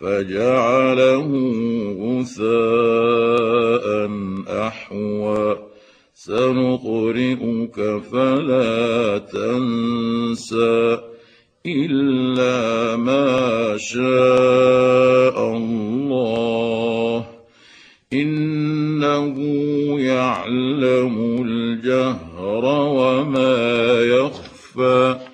[0.00, 1.30] فجعله
[2.00, 3.86] غثاء
[4.66, 5.56] أحوى.
[6.14, 10.98] سنقرئك فلا تنسى
[11.66, 17.26] إلا ما شاء الله.
[18.12, 19.36] إنه
[20.00, 25.33] يعلم الجهر وما يخفى.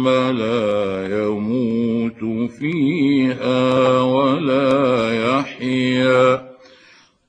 [0.00, 6.50] ثم لا يموت فيها ولا يحيا.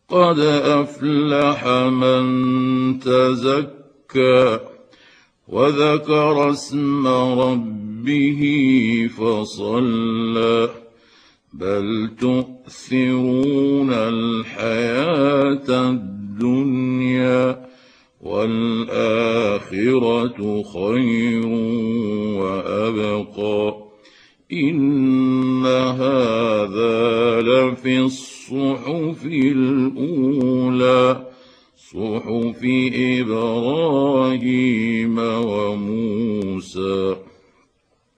[0.10, 2.24] قد أفلح من
[3.00, 4.60] تزكى
[5.48, 8.42] وذكر اسم ربه
[9.18, 10.70] فصلى.
[11.54, 17.61] بل تؤثرون الحياة الدنيا.
[18.24, 19.84] والآخرة
[20.64, 21.46] خير
[22.42, 23.78] وأبقى.
[24.54, 31.28] إن هذا لفي الصحف الأولى
[31.94, 32.66] صحف
[33.20, 37.16] إبراهيم وموسى.